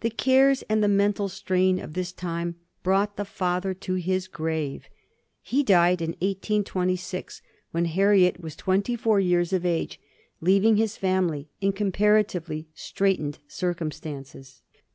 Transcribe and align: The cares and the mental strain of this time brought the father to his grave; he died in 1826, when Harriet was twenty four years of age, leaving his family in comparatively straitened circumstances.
The 0.00 0.10
cares 0.10 0.60
and 0.68 0.84
the 0.84 0.88
mental 0.88 1.30
strain 1.30 1.78
of 1.78 1.94
this 1.94 2.12
time 2.12 2.56
brought 2.82 3.16
the 3.16 3.24
father 3.24 3.72
to 3.72 3.94
his 3.94 4.28
grave; 4.28 4.90
he 5.40 5.62
died 5.62 6.02
in 6.02 6.10
1826, 6.20 7.40
when 7.70 7.86
Harriet 7.86 8.40
was 8.42 8.56
twenty 8.56 8.94
four 8.94 9.20
years 9.20 9.54
of 9.54 9.64
age, 9.64 9.98
leaving 10.42 10.76
his 10.76 10.98
family 10.98 11.48
in 11.62 11.72
comparatively 11.72 12.66
straitened 12.74 13.38
circumstances. 13.48 14.60